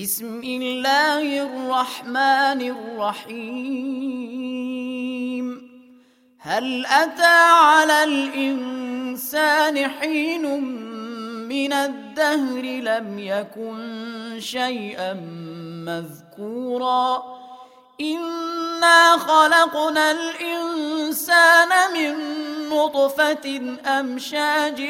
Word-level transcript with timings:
بسم 0.00 0.40
الله 0.44 1.42
الرحمن 1.42 2.60
الرحيم 2.72 3.60
هل 6.40 6.86
أتى 6.86 7.38
على 7.52 8.04
الإنسان 8.04 9.88
حين 9.88 10.64
من 11.48 11.72
الدهر 11.72 12.62
لم 12.62 13.18
يكن 13.18 14.36
شيئا 14.38 15.12
مذكورا 15.84 17.22
إنا 18.00 19.18
خلقنا 19.18 20.10
الإنسان 20.10 21.68
من 21.94 22.14
نطفة 23.10 23.76
أمشاج 23.86 24.80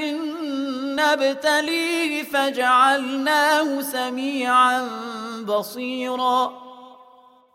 نبتليه 1.01 2.23
فجعلناه 2.23 3.83
سميعا 3.83 4.89
بصيرا. 5.45 6.53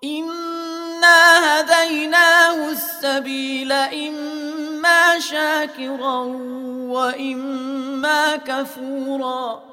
إنا 0.03 1.59
هديناه 1.59 2.71
السبيل 2.71 3.71
إما 3.71 5.19
شاكرا 5.19 6.19
وإما 6.89 8.35
كفورا. 8.35 9.63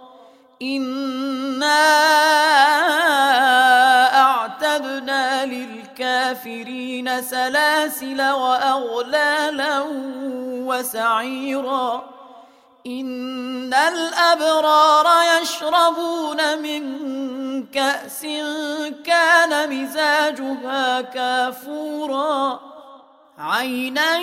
إنا 0.62 2.02
للكافرين 6.02 7.22
سلاسل 7.22 8.30
وأغلالا 8.30 9.84
وسعيرا. 10.66 12.04
إن 12.86 13.74
الأبرار 13.74 15.06
يشربون 15.42 16.58
من 16.58 16.82
كأس 17.66 18.22
كان 19.04 19.70
مزاجها 19.70 21.00
كافورا. 21.00 22.60
عينا 23.38 24.18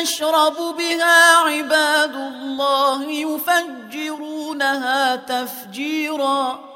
يشرب 0.00 0.56
بها 0.78 1.36
عباد 1.36 2.14
الله 2.14 3.04
يفجرونها 3.10 4.36
تفجيرا. 5.16 6.75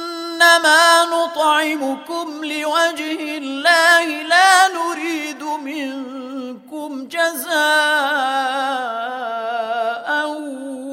إنما 0.41 1.05
نطعمكم 1.05 2.45
لوجه 2.45 3.37
الله 3.37 4.05
لا 4.05 4.67
نريد 4.67 5.43
منكم 5.43 7.07
جزاء 7.07 7.51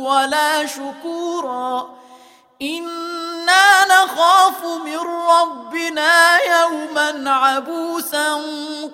ولا 0.05 0.67
شكورا. 0.67 1.91
إنا 2.63 3.85
نخاف 3.91 4.65
من 4.85 5.01
ربنا 5.31 6.39
يوما 6.39 7.31
عبوسا 7.31 8.43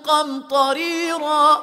قمطريرا. 0.07 1.63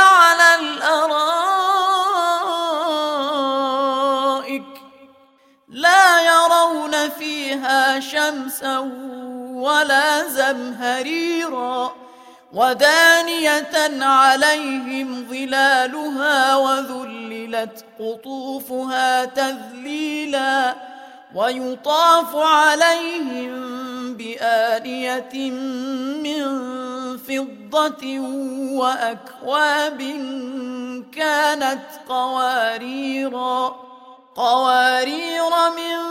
شمسا 8.31 8.79
ولا 9.53 10.27
زمهريرا 10.27 11.95
ودانية 12.53 14.03
عليهم 14.05 15.25
ظلالها 15.29 16.55
وذللت 16.55 17.85
قطوفها 17.99 19.25
تذليلا 19.25 20.75
ويطاف 21.35 22.35
عليهم 22.35 23.51
بآنية 24.13 25.51
من 26.23 26.43
فضة 27.17 28.19
وأكواب 28.71 29.99
كانت 31.13 31.85
قواريرا 32.09 33.75
قوارير 34.35 35.49
من 35.75 36.10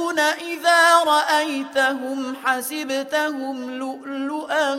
إذا 0.19 1.03
رأيتهم 1.03 2.35
حسبتهم 2.43 3.79
لؤلؤا 3.79 4.75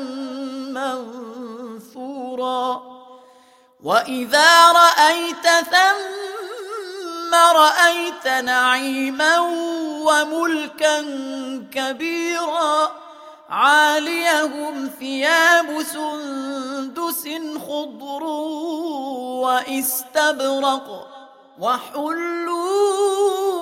منثورا 1.72 2.82
وإذا 3.82 4.72
رأيت 4.72 5.46
ثم 5.70 7.34
رأيت 7.34 8.26
نعيما 8.26 9.38
وملكا 10.06 11.00
كبيرا 11.72 12.90
عاليهم 13.50 14.90
ثياب 14.98 15.82
سندس 15.82 17.28
خضر 17.68 18.22
واستبرق 19.42 21.08
وحلوا 21.58 23.61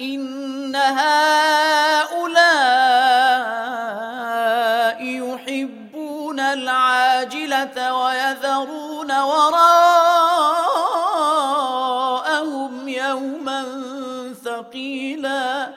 ان 0.00 0.76
هؤلاء 0.76 1.06
يحبون 5.02 6.40
العاجله 6.40 7.94
ويذرون 7.94 9.18
وراءهم 9.20 9.68
يوما 12.88 13.64
ثقيلا 14.44 15.70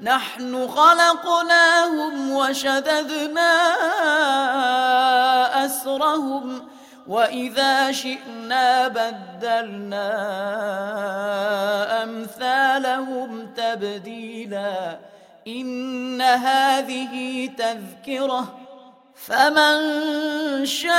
نحن 0.00 0.68
خلقناهم 0.68 2.32
وشددنا 2.32 3.52
اسرهم 5.64 6.68
واذا 7.06 7.92
شئنا 7.92 8.88
بدلنا 8.88 10.10
تبديلا 13.80 14.98
إن 15.46 16.20
هذه 16.22 17.46
تذكرة 17.58 18.56
فمن 19.26 19.80
شاء 20.66 20.90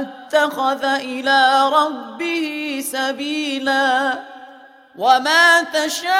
اتخذ 0.00 0.84
إلى 0.84 1.70
ربه 1.72 2.80
سبيلا 2.92 4.18
وما 4.98 5.62
تشاءون 5.62 6.14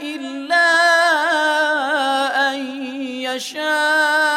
إلا 0.00 0.68
أن 2.50 2.56
يشاء. 3.22 4.27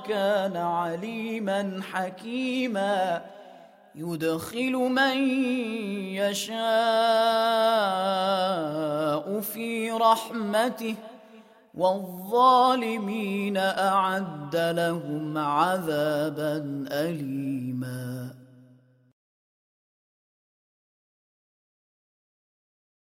الله 0.00 0.08
كان 0.08 0.56
عليما 0.56 1.80
حكيما. 1.92 3.22
يدخل 3.94 4.72
من 4.72 5.16
يشاء 6.14 6.60
في 9.40 9.90
رحمته 9.90 10.94
والظالمين 11.74 13.56
أعد 13.56 14.56
لهم 14.56 15.38
عذابا 15.38 16.84
أليما. 16.92 18.39